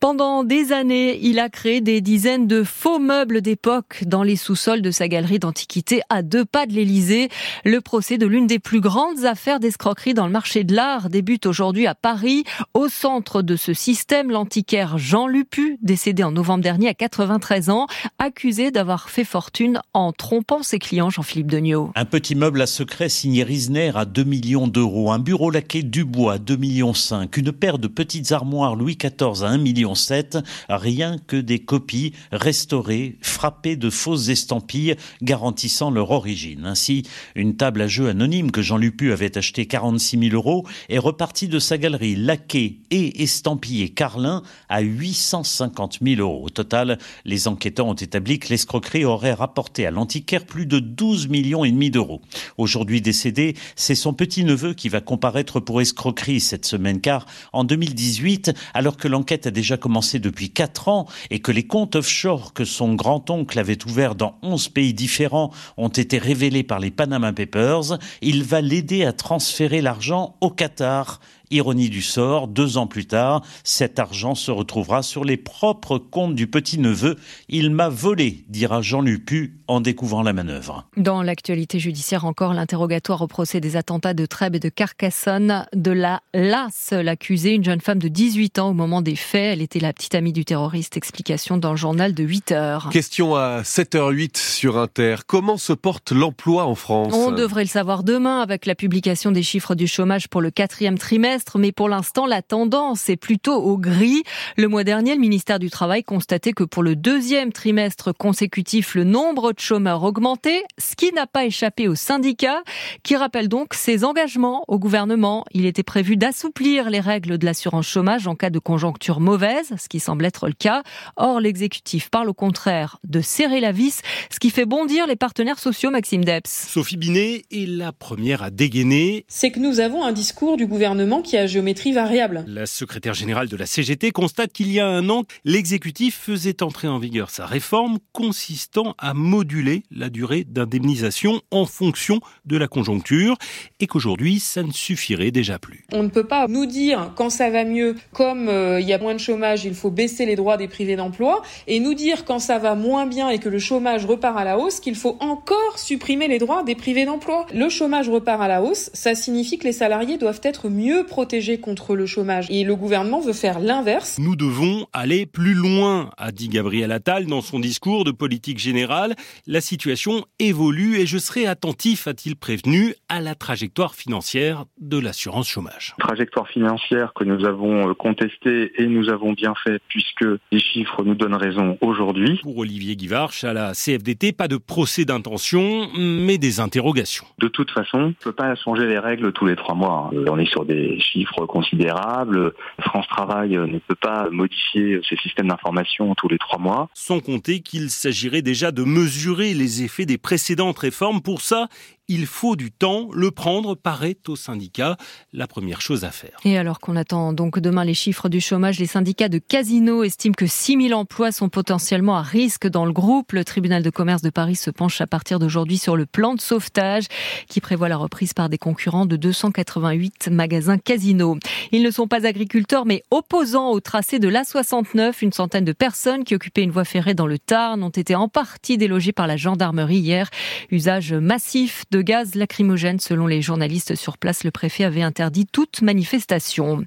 Pendant 0.00 0.44
des 0.44 0.72
années, 0.72 1.18
il 1.22 1.38
a 1.38 1.48
créé 1.48 1.80
des 1.80 2.00
dizaines 2.00 2.46
de 2.46 2.62
faux 2.62 2.98
meubles 2.98 3.40
d'époque 3.40 4.04
dans 4.06 4.22
les 4.22 4.36
sous-sols 4.36 4.82
de 4.82 4.90
sa 4.90 5.08
galerie 5.08 5.38
d'antiquités 5.38 6.02
à 6.08 6.22
deux 6.22 6.44
pas 6.44 6.66
de 6.66 6.72
l'Élysée. 6.72 7.28
Le 7.64 7.80
procès 7.80 8.18
de 8.18 8.26
l'une 8.26 8.46
des 8.46 8.58
plus 8.58 8.80
grandes 8.80 9.24
affaires 9.24 9.60
d'escroquerie 9.60 10.14
dans 10.14 10.26
le 10.26 10.32
marché 10.32 10.64
de 10.64 10.74
l'art 10.74 11.08
débute 11.08 11.46
aujourd'hui 11.46 11.86
à 11.86 11.94
Paris. 11.94 12.44
Au 12.74 12.88
centre 12.88 13.42
de 13.42 13.56
ce 13.56 13.72
système, 13.72 14.30
l'antiquaire 14.30 14.98
Jean 14.98 15.26
Lupu, 15.26 15.78
décédé 15.82 16.22
en 16.22 16.32
novembre 16.32 16.62
dernier 16.62 16.88
à 16.88 16.94
93 16.94 17.70
ans, 17.70 17.86
accusé 18.18 18.70
d'avoir 18.70 19.08
fait 19.08 19.24
fortune 19.24 19.80
en 19.94 20.12
trompant 20.12 20.62
ses 20.62 20.78
clients, 20.78 21.10
Jean-Philippe 21.10 21.50
Degnaud. 21.50 21.92
Un 21.94 22.04
petit 22.04 22.34
meuble 22.34 22.60
à 22.60 22.66
secret 22.66 23.08
signé 23.08 23.44
Risner 23.44 23.92
à 23.94 24.04
2 24.04 24.24
millions 24.24 24.66
d'euros, 24.66 24.81
un 24.82 25.18
bureau 25.18 25.50
laqué 25.50 25.82
Dubois 25.82 26.38
2 26.38 26.56
millions 26.56 26.94
5, 26.94 27.36
une 27.36 27.52
paire 27.52 27.78
de 27.78 27.86
petites 27.86 28.32
armoires 28.32 28.74
Louis 28.74 28.96
XIV 28.96 29.44
à 29.44 29.48
1 29.48 29.58
million 29.58 29.94
7, 29.94 30.38
rien 30.68 31.18
que 31.26 31.36
des 31.36 31.60
copies 31.60 32.12
restaurées, 32.32 33.16
frappées 33.20 33.76
de 33.76 33.90
fausses 33.90 34.28
estampilles 34.28 34.96
garantissant 35.22 35.90
leur 35.90 36.10
origine. 36.10 36.66
Ainsi, 36.66 37.04
une 37.36 37.56
table 37.56 37.82
à 37.82 37.86
jeu 37.86 38.08
anonyme 38.08 38.50
que 38.50 38.62
Jean 38.62 38.76
Lupu 38.76 39.12
avait 39.12 39.38
achetée 39.38 39.66
46 39.66 40.30
000 40.30 40.34
euros 40.34 40.66
est 40.88 40.98
repartie 40.98 41.48
de 41.48 41.58
sa 41.58 41.78
galerie 41.78 42.16
laquée 42.16 42.80
et 42.90 43.22
estampillée 43.22 43.90
Carlin 43.90 44.42
à 44.68 44.80
850 44.80 45.98
000 46.02 46.20
euros. 46.20 46.44
Au 46.44 46.50
total, 46.50 46.98
les 47.24 47.46
enquêteurs 47.46 47.86
ont 47.86 47.94
établi 47.94 48.38
que 48.38 48.48
l'escroquerie 48.48 49.04
aurait 49.04 49.34
rapporté 49.34 49.86
à 49.86 49.90
l'antiquaire 49.90 50.44
plus 50.44 50.66
de 50.66 50.80
12 50.80 51.28
millions 51.28 51.64
et 51.64 51.70
demi 51.70 51.90
d'euros. 51.90 52.20
Aujourd'hui 52.58 53.00
décédé, 53.00 53.54
c'est 53.76 53.94
son 53.94 54.12
petit-neveu 54.12 54.61
qui 54.70 54.88
va 54.88 55.00
comparaître 55.00 55.60
pour 55.60 55.80
escroquerie 55.80 56.40
cette 56.40 56.64
semaine 56.64 57.00
car 57.00 57.26
en 57.52 57.64
2018, 57.64 58.52
alors 58.74 58.96
que 58.96 59.08
l'enquête 59.08 59.46
a 59.46 59.50
déjà 59.50 59.76
commencé 59.76 60.18
depuis 60.18 60.50
4 60.50 60.88
ans 60.88 61.06
et 61.30 61.40
que 61.40 61.52
les 61.52 61.66
comptes 61.66 61.96
offshore 61.96 62.52
que 62.52 62.64
son 62.64 62.94
grand-oncle 62.94 63.58
avait 63.58 63.84
ouverts 63.86 64.14
dans 64.14 64.38
11 64.42 64.68
pays 64.68 64.94
différents 64.94 65.50
ont 65.76 65.88
été 65.88 66.18
révélés 66.18 66.62
par 66.62 66.80
les 66.80 66.90
Panama 66.90 67.32
Papers, 67.32 67.98
il 68.20 68.44
va 68.44 68.60
l'aider 68.60 69.04
à 69.04 69.12
transférer 69.12 69.80
l'argent 69.80 70.36
au 70.40 70.50
Qatar. 70.50 71.20
Ironie 71.52 71.90
du 71.90 72.02
sort, 72.02 72.48
deux 72.48 72.78
ans 72.78 72.86
plus 72.86 73.06
tard, 73.06 73.42
cet 73.62 73.98
argent 73.98 74.34
se 74.34 74.50
retrouvera 74.50 75.02
sur 75.02 75.24
les 75.24 75.36
propres 75.36 75.98
comptes 75.98 76.34
du 76.34 76.46
petit-neveu. 76.46 77.16
Il 77.48 77.70
m'a 77.70 77.88
volé, 77.88 78.44
dira 78.48 78.82
Jean 78.82 79.02
Lupu 79.02 79.58
en 79.68 79.80
découvrant 79.80 80.22
la 80.22 80.32
manœuvre. 80.32 80.86
Dans 80.96 81.22
l'actualité 81.22 81.78
judiciaire 81.78 82.24
encore, 82.24 82.54
l'interrogatoire 82.54 83.22
au 83.22 83.26
procès 83.26 83.60
des 83.60 83.76
attentats 83.76 84.14
de 84.14 84.26
Trèbes 84.26 84.56
et 84.56 84.60
de 84.60 84.68
Carcassonne 84.68 85.66
de 85.74 85.90
la 85.90 86.20
LAS, 86.34 86.92
l'accusée, 86.92 87.52
une 87.52 87.64
jeune 87.64 87.80
femme 87.80 87.98
de 87.98 88.08
18 88.08 88.58
ans 88.58 88.70
au 88.70 88.74
moment 88.74 89.02
des 89.02 89.16
faits. 89.16 89.54
Elle 89.54 89.62
était 89.62 89.80
la 89.80 89.92
petite 89.92 90.14
amie 90.14 90.32
du 90.32 90.44
terroriste. 90.44 90.96
Explication 90.96 91.56
dans 91.56 91.70
le 91.70 91.76
journal 91.76 92.14
de 92.14 92.24
8 92.24 92.52
heures. 92.52 92.88
Question 92.90 93.34
à 93.34 93.62
7h08 93.62 94.36
sur 94.36 94.78
Inter. 94.78 95.16
Comment 95.26 95.56
se 95.56 95.72
porte 95.72 96.12
l'emploi 96.12 96.64
en 96.64 96.74
France? 96.74 97.12
On 97.14 97.32
devrait 97.32 97.64
le 97.64 97.68
savoir 97.68 98.04
demain 98.04 98.40
avec 98.40 98.66
la 98.66 98.74
publication 98.74 99.32
des 99.32 99.42
chiffres 99.42 99.74
du 99.74 99.86
chômage 99.86 100.28
pour 100.28 100.40
le 100.40 100.50
quatrième 100.50 100.98
trimestre, 100.98 101.41
mais 101.56 101.72
pour 101.72 101.88
l'instant, 101.88 102.26
la 102.26 102.42
tendance 102.42 103.08
est 103.08 103.16
plutôt 103.16 103.56
au 103.56 103.76
gris. 103.76 104.22
Le 104.56 104.68
mois 104.68 104.84
dernier, 104.84 105.14
le 105.14 105.20
ministère 105.20 105.58
du 105.58 105.70
Travail 105.70 106.04
constatait 106.04 106.52
que 106.52 106.64
pour 106.64 106.82
le 106.82 106.96
deuxième 106.96 107.52
trimestre 107.52 108.12
consécutif, 108.12 108.94
le 108.94 109.04
nombre 109.04 109.52
de 109.52 109.60
chômeurs 109.60 110.02
augmentait, 110.02 110.62
ce 110.78 110.96
qui 110.96 111.12
n'a 111.12 111.26
pas 111.26 111.44
échappé 111.44 111.88
aux 111.88 111.94
syndicats, 111.94 112.62
qui 113.02 113.16
rappellent 113.16 113.48
donc 113.48 113.74
ses 113.74 114.04
engagements 114.04 114.64
au 114.68 114.78
gouvernement. 114.78 115.44
Il 115.52 115.66
était 115.66 115.82
prévu 115.82 116.16
d'assouplir 116.16 116.90
les 116.90 117.00
règles 117.00 117.38
de 117.38 117.44
l'assurance 117.44 117.86
chômage 117.86 118.26
en 118.26 118.34
cas 118.34 118.50
de 118.50 118.58
conjoncture 118.58 119.20
mauvaise, 119.20 119.72
ce 119.78 119.88
qui 119.88 120.00
semble 120.00 120.24
être 120.24 120.46
le 120.46 120.54
cas. 120.54 120.82
Or, 121.16 121.40
l'exécutif 121.40 122.10
parle 122.10 122.28
au 122.28 122.34
contraire 122.34 122.98
de 123.04 123.20
serrer 123.20 123.60
la 123.60 123.72
vis, 123.72 124.02
ce 124.30 124.38
qui 124.38 124.50
fait 124.50 124.66
bondir 124.66 125.06
les 125.06 125.16
partenaires 125.16 125.58
sociaux, 125.58 125.90
Maxime 125.90 126.24
Debs. 126.24 126.46
Sophie 126.46 126.96
Binet 126.96 127.44
est 127.50 127.68
la 127.68 127.92
première 127.92 128.42
à 128.42 128.50
dégainer. 128.50 129.24
C'est 129.28 129.50
que 129.50 129.58
nous 129.58 129.80
avons 129.80 130.04
un 130.04 130.12
discours 130.12 130.56
du 130.56 130.66
gouvernement 130.66 131.22
qui 131.22 131.31
a 131.36 131.46
géométrie 131.46 131.92
variable. 131.92 132.44
La 132.46 132.66
secrétaire 132.66 133.14
générale 133.14 133.48
de 133.48 133.56
la 133.56 133.66
CGT 133.66 134.10
constate 134.10 134.52
qu'il 134.52 134.70
y 134.72 134.80
a 134.80 134.86
un 134.86 135.08
an, 135.08 135.24
l'exécutif 135.44 136.18
faisait 136.18 136.62
entrer 136.62 136.88
en 136.88 136.98
vigueur 136.98 137.30
sa 137.30 137.46
réforme 137.46 137.98
consistant 138.12 138.94
à 138.98 139.14
moduler 139.14 139.82
la 139.90 140.10
durée 140.10 140.44
d'indemnisation 140.44 141.40
en 141.50 141.66
fonction 141.66 142.20
de 142.44 142.56
la 142.56 142.68
conjoncture 142.68 143.36
et 143.80 143.86
qu'aujourd'hui, 143.86 144.40
ça 144.40 144.62
ne 144.62 144.72
suffirait 144.72 145.30
déjà 145.30 145.58
plus. 145.58 145.84
On 145.92 146.02
ne 146.02 146.08
peut 146.08 146.26
pas 146.26 146.46
nous 146.48 146.66
dire 146.66 147.12
quand 147.16 147.30
ça 147.30 147.50
va 147.50 147.64
mieux, 147.64 147.96
comme 148.12 148.48
euh, 148.48 148.80
il 148.80 148.86
y 148.86 148.92
a 148.92 148.98
moins 148.98 149.14
de 149.14 149.20
chômage, 149.20 149.64
il 149.64 149.74
faut 149.74 149.90
baisser 149.90 150.26
les 150.26 150.36
droits 150.36 150.56
des 150.56 150.68
privés 150.68 150.96
d'emploi, 150.96 151.42
et 151.66 151.80
nous 151.80 151.94
dire 151.94 152.24
quand 152.24 152.38
ça 152.38 152.58
va 152.58 152.74
moins 152.74 153.06
bien 153.06 153.28
et 153.28 153.38
que 153.38 153.48
le 153.48 153.58
chômage 153.58 154.06
repart 154.06 154.36
à 154.36 154.44
la 154.44 154.58
hausse, 154.58 154.80
qu'il 154.80 154.94
faut 154.94 155.16
encore 155.20 155.78
supprimer 155.78 156.28
les 156.28 156.38
droits 156.38 156.62
des 156.62 156.74
privés 156.74 157.04
d'emploi. 157.04 157.46
Le 157.54 157.68
chômage 157.68 158.08
repart 158.08 158.40
à 158.40 158.48
la 158.48 158.62
hausse, 158.62 158.90
ça 158.92 159.14
signifie 159.14 159.58
que 159.58 159.64
les 159.64 159.72
salariés 159.72 160.18
doivent 160.18 160.40
être 160.42 160.68
mieux 160.68 161.04
protégés 161.12 161.60
contre 161.60 161.94
le 161.94 162.06
chômage. 162.06 162.46
Et 162.48 162.64
le 162.64 162.74
gouvernement 162.74 163.20
veut 163.20 163.34
faire 163.34 163.60
l'inverse. 163.60 164.18
Nous 164.18 164.34
devons 164.34 164.86
aller 164.94 165.26
plus 165.26 165.52
loin, 165.52 166.08
a 166.16 166.32
dit 166.32 166.48
Gabriel 166.48 166.90
Attal 166.90 167.26
dans 167.26 167.42
son 167.42 167.58
discours 167.58 168.04
de 168.04 168.12
politique 168.12 168.58
générale. 168.58 169.14
La 169.46 169.60
situation 169.60 170.24
évolue 170.38 170.96
et 170.96 171.04
je 171.04 171.18
serai 171.18 171.46
attentif, 171.46 172.06
a-t-il 172.06 172.34
prévenu, 172.34 172.94
à 173.10 173.20
la 173.20 173.34
trajectoire 173.34 173.94
financière 173.94 174.64
de 174.80 174.98
l'assurance 174.98 175.50
chômage. 175.50 175.94
Trajectoire 175.98 176.48
financière 176.48 177.12
que 177.14 177.24
nous 177.24 177.44
avons 177.44 177.92
contestée 177.92 178.72
et 178.78 178.86
nous 178.86 179.10
avons 179.10 179.34
bien 179.34 179.52
fait 179.62 179.80
puisque 179.88 180.24
les 180.50 180.60
chiffres 180.60 181.04
nous 181.04 181.14
donnent 181.14 181.34
raison 181.34 181.76
aujourd'hui. 181.82 182.40
Pour 182.42 182.56
Olivier 182.56 182.96
Guivarch, 182.96 183.44
à 183.44 183.52
la 183.52 183.72
CFDT, 183.74 184.32
pas 184.32 184.48
de 184.48 184.56
procès 184.56 185.04
d'intention, 185.04 185.88
mais 185.94 186.38
des 186.38 186.58
interrogations. 186.58 187.26
De 187.38 187.48
toute 187.48 187.70
façon, 187.70 187.98
on 187.98 188.06
ne 188.08 188.12
peut 188.12 188.32
pas 188.32 188.54
changer 188.54 188.86
les 188.86 188.98
règles 188.98 189.30
tous 189.32 189.44
les 189.44 189.56
trois 189.56 189.74
mois. 189.74 190.10
On 190.26 190.38
est 190.38 190.48
sur 190.48 190.64
des 190.64 191.01
chiffres 191.02 191.46
considérables. 191.46 192.54
France 192.80 193.06
Travail 193.08 193.50
ne 193.50 193.78
peut 193.78 193.94
pas 193.94 194.28
modifier 194.30 195.00
ses 195.08 195.16
systèmes 195.16 195.48
d'information 195.48 196.14
tous 196.14 196.28
les 196.28 196.38
trois 196.38 196.58
mois. 196.58 196.88
Sans 196.94 197.20
compter 197.20 197.60
qu'il 197.60 197.90
s'agirait 197.90 198.42
déjà 198.42 198.70
de 198.72 198.84
mesurer 198.84 199.54
les 199.54 199.82
effets 199.82 200.06
des 200.06 200.18
précédentes 200.18 200.78
réformes. 200.78 201.20
Pour 201.20 201.40
ça, 201.40 201.68
il 202.12 202.26
faut 202.26 202.56
du 202.56 202.70
temps. 202.70 203.08
Le 203.12 203.30
prendre 203.30 203.74
paraît 203.74 204.18
au 204.28 204.36
syndicat 204.36 204.96
la 205.32 205.46
première 205.46 205.80
chose 205.80 206.04
à 206.04 206.10
faire. 206.10 206.38
Et 206.44 206.58
alors 206.58 206.78
qu'on 206.78 206.94
attend 206.94 207.32
donc 207.32 207.58
demain 207.58 207.84
les 207.84 207.94
chiffres 207.94 208.28
du 208.28 208.40
chômage, 208.40 208.78
les 208.78 208.86
syndicats 208.86 209.30
de 209.30 209.38
Casino 209.38 210.04
estiment 210.04 210.34
que 210.34 210.46
6000 210.46 210.94
emplois 210.94 211.32
sont 211.32 211.48
potentiellement 211.48 212.16
à 212.16 212.22
risque 212.22 212.68
dans 212.68 212.84
le 212.84 212.92
groupe. 212.92 213.32
Le 213.32 213.44
tribunal 213.44 213.82
de 213.82 213.88
commerce 213.88 214.20
de 214.20 214.28
Paris 214.28 214.56
se 214.56 214.70
penche 214.70 215.00
à 215.00 215.06
partir 215.06 215.38
d'aujourd'hui 215.38 215.78
sur 215.78 215.96
le 215.96 216.04
plan 216.04 216.34
de 216.34 216.40
sauvetage 216.40 217.06
qui 217.48 217.60
prévoit 217.60 217.88
la 217.88 217.96
reprise 217.96 218.34
par 218.34 218.50
des 218.50 218.58
concurrents 218.58 219.06
de 219.06 219.16
288 219.16 220.28
magasins 220.28 220.76
Casino. 220.76 221.38
Ils 221.70 221.82
ne 221.82 221.90
sont 221.90 222.08
pas 222.08 222.26
agriculteurs 222.26 222.84
mais 222.84 223.02
opposants 223.10 223.70
au 223.70 223.80
tracé 223.80 224.18
de 224.18 224.28
l'A69. 224.28 225.14
Une 225.22 225.32
centaine 225.32 225.64
de 225.64 225.72
personnes 225.72 226.24
qui 226.24 226.34
occupaient 226.34 226.62
une 226.62 226.70
voie 226.70 226.84
ferrée 226.84 227.14
dans 227.14 227.26
le 227.26 227.38
Tarn 227.38 227.82
ont 227.82 227.88
été 227.88 228.14
en 228.14 228.28
partie 228.28 228.76
délogées 228.76 229.12
par 229.12 229.26
la 229.26 229.38
gendarmerie 229.38 229.96
hier. 229.96 230.28
Usage 230.70 231.14
massif 231.14 231.84
de 231.90 232.01
gaz 232.02 232.34
lacrymogène 232.34 233.00
selon 233.00 233.26
les 233.26 233.42
journalistes 233.42 233.94
sur 233.94 234.18
place. 234.18 234.44
Le 234.44 234.50
préfet 234.50 234.84
avait 234.84 235.02
interdit 235.02 235.46
toute 235.46 235.82
manifestation. 235.82 236.84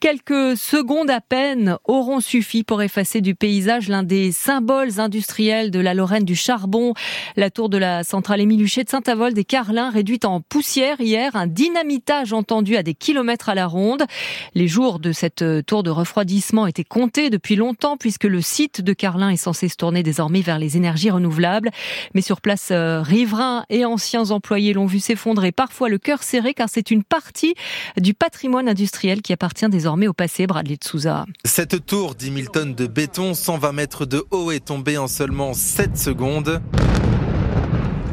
Quelques 0.00 0.56
secondes 0.56 1.10
à 1.10 1.20
peine 1.20 1.76
auront 1.84 2.20
suffi 2.20 2.64
pour 2.64 2.82
effacer 2.82 3.20
du 3.20 3.34
paysage 3.34 3.88
l'un 3.88 4.02
des 4.02 4.32
symboles 4.32 5.00
industriels 5.00 5.70
de 5.70 5.80
la 5.80 5.94
Lorraine 5.94 6.24
du 6.24 6.36
charbon. 6.36 6.94
La 7.36 7.50
tour 7.50 7.68
de 7.68 7.78
la 7.78 8.04
centrale 8.04 8.40
Émile 8.40 8.62
Huchet 8.62 8.84
de 8.84 8.90
Saint-Avold 8.90 9.34
des 9.34 9.44
Carlins 9.44 9.90
réduite 9.90 10.24
en 10.24 10.40
poussière 10.40 11.00
hier, 11.00 11.36
un 11.36 11.46
dynamitage 11.46 12.32
entendu 12.32 12.76
à 12.76 12.82
des 12.82 12.94
kilomètres 12.94 13.48
à 13.48 13.54
la 13.54 13.66
ronde. 13.66 14.04
Les 14.54 14.68
jours 14.68 14.98
de 14.98 15.12
cette 15.12 15.44
tour 15.66 15.82
de 15.82 15.90
refroidissement 15.90 16.66
étaient 16.66 16.84
comptés 16.84 17.30
depuis 17.30 17.56
longtemps 17.56 17.96
puisque 17.96 18.24
le 18.24 18.40
site 18.40 18.80
de 18.80 18.92
Carlin 18.92 19.30
est 19.30 19.36
censé 19.36 19.68
se 19.68 19.76
tourner 19.76 20.02
désormais 20.02 20.40
vers 20.40 20.58
les 20.58 20.76
énergies 20.76 21.10
renouvelables. 21.10 21.70
Mais 22.14 22.22
sur 22.22 22.40
place, 22.40 22.68
euh, 22.70 23.02
riverains 23.02 23.64
et 23.70 23.84
anciens 23.84 24.30
employés 24.30 24.39
l'ont 24.74 24.86
vu 24.86 25.00
s'effondrer, 25.00 25.52
parfois 25.52 25.88
le 25.88 25.98
cœur 25.98 26.22
serré 26.22 26.54
car 26.54 26.68
c'est 26.68 26.90
une 26.90 27.02
partie 27.02 27.54
du 27.96 28.14
patrimoine 28.14 28.68
industriel 28.68 29.22
qui 29.22 29.32
appartient 29.32 29.68
désormais 29.68 30.08
au 30.08 30.12
passé, 30.12 30.46
Bradley 30.46 30.76
de 30.76 30.84
Souza. 30.84 31.26
Cette 31.44 31.86
tour, 31.86 32.14
10 32.14 32.32
000 32.32 32.46
tonnes 32.52 32.74
de 32.74 32.86
béton, 32.86 33.34
120 33.34 33.72
mètres 33.72 34.06
de 34.06 34.24
haut, 34.30 34.50
est 34.50 34.66
tombée 34.66 34.98
en 34.98 35.08
seulement 35.08 35.54
7 35.54 35.96
secondes. 35.96 36.60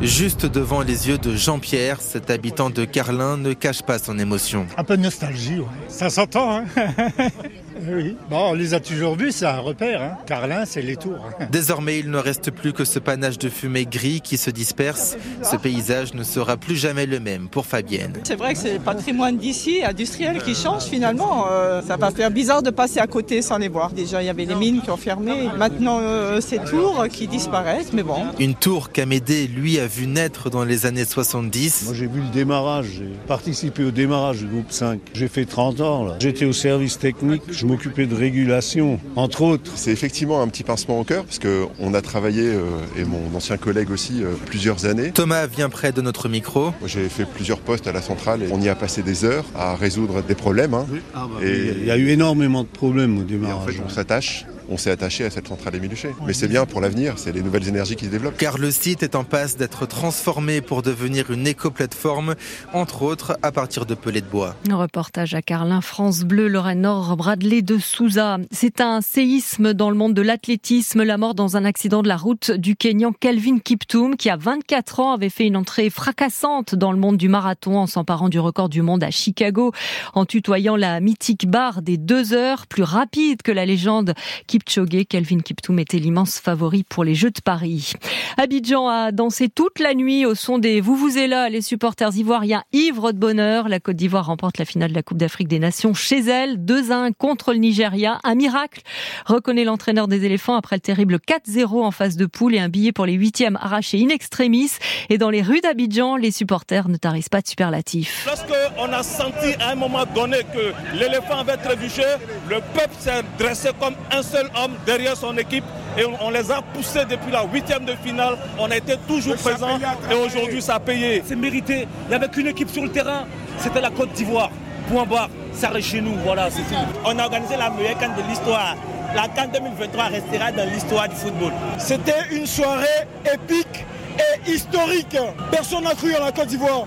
Juste 0.02 0.46
devant 0.46 0.82
les 0.82 1.08
yeux 1.08 1.18
de 1.18 1.36
Jean-Pierre, 1.36 2.02
cet 2.02 2.30
habitant 2.30 2.70
de 2.70 2.86
Carlin 2.86 3.36
ne 3.36 3.54
cache 3.54 3.82
pas 3.82 3.98
son 3.98 4.20
émotion. 4.20 4.68
Un 4.78 4.84
peu 4.84 4.96
de 4.96 5.02
nostalgie, 5.02 5.60
ouais. 5.60 5.66
ça 5.88 6.10
s'entend. 6.12 6.58
Hein 6.58 6.66
oui. 7.96 8.16
Bon, 8.30 8.50
on 8.50 8.54
les 8.54 8.74
a 8.74 8.80
toujours 8.80 9.16
vus, 9.16 9.32
c'est 9.32 9.46
un 9.46 9.60
repère. 9.60 10.02
Hein. 10.02 10.18
Carlin, 10.26 10.66
c'est 10.66 10.82
les 10.82 10.96
tours. 10.96 11.26
Désormais, 11.52 12.00
il 12.00 12.10
ne 12.12 12.18
reste 12.18 12.52
plus 12.52 12.74
que 12.74 12.86
ce 12.86 13.00
panache 13.00 13.38
de 13.38 13.50
fumée 13.50 13.86
gris 13.86 14.22
qui 14.22 14.38
se 14.38 14.50
disperse. 14.50 15.18
Ce 15.44 15.56
paysage 15.56 16.14
ne 16.14 16.24
sera 16.24 16.58
plus 16.58 16.76
jamais 16.76 17.06
le 17.06 17.20
même 17.20 17.48
pour 17.50 17.66
Fabienne. 17.66 18.14
C'est 18.24 18.36
vrai 18.36 18.54
que 18.54 18.60
c'est 18.60 18.74
le 18.74 18.80
patrimoine 18.80 19.38
d'ici, 19.38 19.84
industriel, 19.84 20.42
qui 20.42 20.56
change 20.56 20.84
finalement. 20.84 21.46
Euh, 21.50 21.82
ça 21.82 21.98
va 21.98 22.12
faire 22.12 22.32
bizarre 22.32 22.64
de 22.64 22.70
passer 22.70 23.00
à 23.00 23.08
côté 23.08 23.42
sans 23.42 23.58
les 23.58 23.70
voir. 23.70 23.92
Déjà, 23.92 24.22
il 24.22 24.26
y 24.26 24.30
avait 24.30 24.46
les 24.46 24.56
mines 24.56 24.82
qui 24.82 24.90
ont 24.90 24.98
fermé. 24.98 25.50
Maintenant, 25.58 26.00
euh, 26.02 26.42
ces 26.42 26.58
tours 26.60 27.06
qui 27.12 27.28
disparaissent, 27.28 27.94
mais 27.94 28.04
bon. 28.04 28.26
Une 28.40 28.56
tour 28.56 28.92
qu'Amédée, 28.92 29.48
lui, 29.48 29.80
a 29.80 29.88
vu 29.88 30.08
naître 30.08 30.50
dans 30.50 30.64
les 30.64 30.86
années 30.86 31.06
70. 31.06 31.84
Moi, 31.86 31.94
j'ai 31.94 32.08
vu 32.08 32.22
le 32.22 32.30
démarrage. 32.34 32.88
J'ai 32.98 33.10
participé 33.28 33.84
au 33.84 33.92
démarrage 33.92 34.40
du 34.40 34.46
groupe 34.48 34.72
5. 34.72 35.00
J'ai 35.14 35.28
fait 35.28 35.46
30 35.46 35.82
ans. 35.82 36.06
là. 36.06 36.16
J'étais 36.20 36.46
au 36.46 36.54
service 36.54 36.98
technique. 37.00 37.44
Je 37.50 37.66
de 37.86 38.16
régulation, 38.16 39.00
entre 39.16 39.42
autres. 39.44 39.72
C'est 39.76 39.92
effectivement 39.92 40.42
un 40.42 40.48
petit 40.48 40.64
pincement 40.64 41.00
au 41.00 41.04
cœur, 41.04 41.24
parce 41.26 41.40
qu'on 41.40 41.94
a 41.94 42.02
travaillé, 42.02 42.44
euh, 42.44 42.62
et 42.98 43.04
mon 43.06 43.36
ancien 43.36 43.58
collègue 43.58 43.92
aussi, 43.92 44.24
euh, 44.24 44.32
plusieurs 44.46 44.86
années. 44.86 45.12
Thomas 45.12 45.48
vient 45.48 45.70
près 45.70 45.92
de 45.92 46.02
notre 46.02 46.28
micro. 46.30 46.74
J'ai 46.86 47.08
fait 47.10 47.26
plusieurs 47.26 47.60
postes 47.60 47.88
à 47.88 47.92
la 47.92 48.02
centrale 48.02 48.44
et 48.44 48.48
on 48.52 48.60
y 48.62 48.70
a 48.70 48.76
passé 48.76 49.02
des 49.04 49.24
heures 49.26 49.46
à 49.56 49.76
résoudre 49.76 50.22
des 50.22 50.36
problèmes. 50.36 50.74
hein. 50.74 50.86
Ah 51.16 51.28
bah 51.32 51.40
oui, 51.42 51.72
Il 51.82 51.86
y 51.86 51.92
a 51.92 51.98
eu 51.98 52.10
énormément 52.10 52.64
de 52.64 52.68
problèmes 52.68 53.18
au 53.18 53.22
Et 53.22 53.24
en 53.24 53.26
démarrage. 53.26 53.74
fait, 53.76 53.82
on 53.86 53.90
s'attache, 53.90 54.46
on 54.70 54.78
s'est 54.78 54.92
attaché 54.92 55.26
à 55.26 55.30
cette 55.30 55.48
centrale 55.48 55.76
Émile 55.76 55.94
Huchet. 55.94 56.14
Mais 56.26 56.34
c'est 56.34 56.48
bien 56.48 56.66
pour 56.66 56.82
l'avenir, 56.82 57.14
c'est 57.18 57.32
les 57.32 57.42
nouvelles 57.42 57.68
énergies 57.68 57.96
qui 57.96 58.06
se 58.06 58.10
développent. 58.10 58.38
Car 58.38 58.58
le 58.58 58.72
site 58.72 59.04
est 59.04 59.16
en 59.16 59.24
passe 59.24 59.58
d'être 59.58 59.86
transformé 59.86 60.62
pour 60.62 60.82
devenir 60.82 61.32
une 61.32 61.48
éco-plateforme, 61.48 62.36
entre 62.74 63.04
autres 63.04 63.38
à 63.42 63.52
partir 63.52 63.86
de 63.86 63.96
pelets 63.96 64.22
de 64.22 64.28
bois. 64.28 64.56
Un 64.70 64.76
reportage 64.76 65.34
à 65.34 65.42
Carlin, 65.42 65.82
France 65.82 66.24
Bleu, 66.24 66.48
Lorraine 66.48 66.82
Nord, 66.82 67.18
Bradley 67.18 67.62
de 67.62 67.78
Souza. 67.78 68.38
C'est 68.52 68.82
un 68.82 69.02
séisme 69.02 69.74
dans 69.74 69.90
le 69.90 69.96
monde 69.96 70.14
de 70.14 70.22
l'athlétisme. 70.22 71.04
La 71.04 71.18
mort 71.18 71.36
dans 71.36 71.58
un 71.58 71.66
accident 71.66 72.02
de 72.02 72.08
la 72.08 72.18
route 72.18 72.52
du 72.52 72.76
Kenyan 72.76 73.14
Kelvin 73.14 73.60
Kiptoum, 73.60 74.16
qui 74.16 74.30
à 74.30 74.38
24 74.38 75.00
ans 75.00 75.14
avait 75.14 75.30
fait 75.30 75.46
une 75.46 75.58
entrée 75.58 75.90
fracassante 75.90 76.76
dans 76.76 76.92
le 76.92 76.98
monde 76.98 77.18
du 77.18 77.30
marathon 77.30 77.78
en 77.78 77.88
s'emparant 77.88 78.30
du 78.30 78.40
record 78.40 78.70
du 78.70 78.82
monde 78.82 79.04
à 79.04 79.12
Chicago, 79.12 79.72
en 80.14 80.26
tutoyant 80.26 80.76
la 80.76 81.00
mythique 81.00 81.50
barre 81.50 81.82
des 81.82 81.98
deux 81.98 82.34
heures, 82.34 82.68
plus 82.68 82.84
rapide 82.84 83.42
que 83.42 83.52
la 83.52 83.66
légende 83.66 84.14
Kipchoge. 84.58 85.06
Kelvin 85.08 85.40
Kiptoum 85.40 85.80
était 85.80 86.00
l'immense 86.00 86.40
favori 86.40 86.84
pour 86.84 87.04
les 87.04 87.14
Jeux 87.14 87.30
de 87.30 87.42
Paris. 87.42 87.94
Abidjan 88.38 88.88
a 88.88 89.12
dansé 89.12 89.50
toute 89.50 89.80
la 89.80 89.94
nuit 89.94 90.26
au 90.26 90.36
son 90.36 90.58
des 90.58 90.82
Vuvuzela. 90.82 91.50
Les 91.50 91.62
supporters 91.62 92.16
ivoiriens 92.16 92.64
ivres 92.74 93.12
de 93.12 93.18
bonheur. 93.18 93.70
La 93.70 93.80
Côte 93.80 93.96
d'Ivoire 93.96 94.26
remporte 94.26 94.58
la 94.58 94.66
finale 94.66 94.90
de 94.90 94.96
la 94.96 95.04
Coupe 95.04 95.18
d'Afrique 95.18 95.48
des 95.48 95.60
Nations 95.60 95.94
chez 95.94 96.20
elle, 96.20 96.58
2-1 96.58 97.14
contre 97.14 97.54
le 97.54 97.60
Nigeria. 97.60 98.20
Un 98.24 98.36
miracle, 98.36 98.82
reconnaît 99.26 99.64
l'entraîneur 99.64 100.08
des 100.08 100.26
éléphants 100.26 100.56
après 100.56 100.78
le 100.78 100.82
terrible 100.82 101.18
4-0 101.18 101.84
en 101.84 101.92
phase 101.92 102.18
de 102.18 102.26
poule 102.26 102.56
et 102.56 102.60
un 102.60 102.70
billet 102.70 102.92
pour 102.92 103.06
les 103.06 103.14
huitièmes 103.14 103.58
arraché 103.62 104.04
in 104.04 104.10
extremis. 104.10 104.72
Et 105.10 105.18
dans 105.18 105.30
les 105.30 105.42
rues 105.42 105.62
d'Abidjan, 105.62 106.16
les 106.16 106.32
supporters 106.32 106.90
ne 106.90 106.98
tarissent 106.98 107.30
pas 107.30 107.42
de 107.42 107.48
superlatifs. 107.48 108.26
Lorsqu'on 108.26 108.92
a 108.92 109.04
senti 109.04 109.54
à 109.60 109.72
un 109.72 109.76
moment 109.76 110.06
donné 110.16 110.38
que 110.54 110.74
l'éléphant 110.98 111.40
avait 111.40 111.58
trébuché, 111.58 112.04
le 112.50 112.58
peuple 112.74 112.96
s'est 113.00 113.24
dressé 113.38 113.70
comme 113.80 113.96
un 114.12 114.24
seul 114.24 114.47
homme 114.56 114.74
derrière 114.86 115.16
son 115.16 115.38
équipe 115.38 115.64
et 115.98 116.04
on, 116.22 116.30
les 116.30 116.52
a 116.52 116.62
poussés 116.62 117.06
depuis 117.10 117.32
la 117.32 117.44
huitième 117.52 117.86
de 117.86 117.94
finale. 118.04 118.38
On 118.60 118.70
a 118.70 118.78
été 118.78 118.96
toujours 119.08 119.36
présents 119.36 119.80
et 120.12 120.14
aujourd'hui 120.14 120.62
ça 120.62 120.76
a 120.76 120.80
payé. 120.80 121.24
C'est 121.26 121.36
mérité. 121.36 121.88
Il 122.06 122.10
n'y 122.10 122.16
avait 122.16 122.28
qu'une 122.28 122.48
équipe 122.48 122.70
sur 122.70 122.84
le 122.84 122.90
terrain, 122.90 123.26
c'était 123.58 123.82
la 123.82 123.90
Côte 123.90 124.12
d'Ivoire. 124.14 124.52
Point 124.90 125.06
barre, 125.06 125.30
ça 125.54 125.70
reste 125.70 125.90
chez 125.90 126.02
nous, 126.02 126.14
voilà, 126.24 126.50
c'est. 126.50 126.62
On 127.04 127.18
a 127.18 127.24
organisé 127.24 127.58
la 127.58 127.70
meilleure 127.70 127.98
canne 127.98 128.16
de 128.16 128.22
l'histoire. 128.30 128.76
La 129.16 129.28
canne 129.28 129.52
2023 129.52 130.04
restera 130.06 130.52
dans 130.52 130.70
l'histoire 130.70 131.10
du 131.10 131.16
football. 131.16 131.52
C'était 131.78 132.28
une 132.32 132.46
soirée 132.46 133.08
épique 133.26 133.86
et 134.18 134.52
historique. 134.52 135.18
Personne 135.52 135.84
n'a 135.84 135.96
cru 135.96 136.16
en 136.16 136.24
la 136.24 136.32
Côte 136.32 136.48
d'Ivoire. 136.48 136.86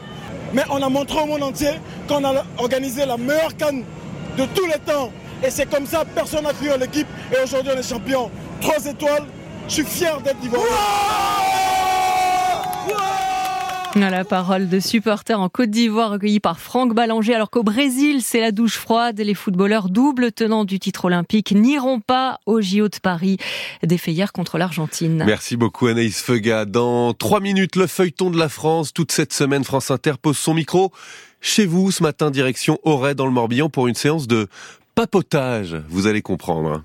Mais 0.53 0.63
on 0.71 0.83
a 0.83 0.89
montré 0.89 1.21
au 1.21 1.27
monde 1.27 1.43
entier 1.43 1.71
qu'on 2.09 2.25
a 2.25 2.45
organisé 2.59 3.07
la 3.07 3.17
meilleure 3.17 3.57
canne 3.57 3.85
de 4.37 4.45
tous 4.55 4.67
les 4.67 4.79
temps. 4.79 5.11
Et 5.43 5.51
c'est 5.51 5.69
comme 5.71 5.87
ça, 5.87 6.05
personne 6.05 6.45
n'a 6.45 6.53
cru 6.53 6.71
en 6.71 6.77
l'équipe. 6.77 7.07
Et 7.33 7.43
aujourd'hui, 7.43 7.73
on 7.75 7.79
est 7.79 7.89
champion. 7.89 8.31
Trois 8.61 8.85
étoiles. 8.85 9.25
Je 9.69 9.75
suis 9.75 9.85
fier 9.85 10.21
d'être 10.21 10.37
Ivoirien. 10.43 10.67
La 13.97 14.25
parole 14.25 14.69
de 14.69 14.79
supporters 14.79 15.41
en 15.41 15.49
Côte 15.49 15.71
d'Ivoire 15.71 16.13
recueillie 16.13 16.41
par 16.41 16.61
Franck 16.61 16.95
Ballanger, 16.95 17.35
alors 17.35 17.51
qu'au 17.51 17.63
Brésil, 17.63 18.21
c'est 18.23 18.41
la 18.41 18.53
douche 18.53 18.77
froide. 18.77 19.19
Les 19.19 19.35
footballeurs 19.35 19.89
double 19.89 20.31
tenants 20.33 20.65
du 20.65 20.79
titre 20.79 21.07
olympique 21.07 21.53
n'iront 21.53 22.01
pas 22.01 22.39
au 22.47 22.61
JO 22.61 22.89
de 22.89 22.99
Paris, 23.03 23.39
défait 23.83 24.13
hier 24.13 24.33
contre 24.33 24.59
l'Argentine. 24.59 25.25
Merci 25.27 25.57
beaucoup 25.57 25.89
Anaïs 25.89 26.21
Feuga. 26.21 26.67
Dans 26.67 27.15
trois 27.15 27.41
minutes, 27.41 27.77
le 27.77 27.87
feuilleton 27.87 28.31
de 28.31 28.39
la 28.39 28.49
France. 28.49 28.93
Toute 28.93 29.11
cette 29.11 29.33
semaine, 29.33 29.65
France 29.65 29.91
Inter 29.91 30.15
pose 30.21 30.39
son 30.39 30.55
micro 30.55 30.93
chez 31.41 31.67
vous 31.67 31.91
ce 31.91 32.03
matin, 32.03 32.31
direction 32.31 32.79
Auray 32.85 33.15
dans 33.15 33.27
le 33.27 33.33
Morbihan 33.33 33.71
pour 33.71 33.89
une 33.89 33.95
séance 33.95 34.27
de 34.27 34.49
papotage. 35.01 35.77
Vous 35.89 36.07
allez 36.07 36.21
comprendre. 36.21 36.83